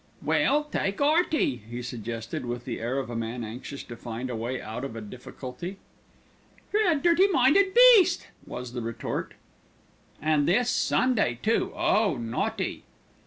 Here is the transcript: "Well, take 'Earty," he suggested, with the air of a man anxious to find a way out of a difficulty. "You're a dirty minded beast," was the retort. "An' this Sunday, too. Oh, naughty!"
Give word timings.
"Well, 0.23 0.63
take 0.63 0.99
'Earty," 0.99 1.57
he 1.69 1.83
suggested, 1.83 2.43
with 2.43 2.65
the 2.65 2.79
air 2.79 2.97
of 2.97 3.11
a 3.11 3.15
man 3.15 3.43
anxious 3.43 3.83
to 3.83 3.95
find 3.95 4.31
a 4.31 4.35
way 4.35 4.59
out 4.59 4.83
of 4.83 4.95
a 4.95 4.99
difficulty. 5.01 5.77
"You're 6.73 6.91
a 6.91 6.95
dirty 6.95 7.27
minded 7.27 7.75
beast," 7.75 8.27
was 8.47 8.73
the 8.73 8.81
retort. 8.81 9.35
"An' 10.19 10.45
this 10.45 10.71
Sunday, 10.71 11.37
too. 11.43 11.71
Oh, 11.75 12.17
naughty!" 12.17 12.81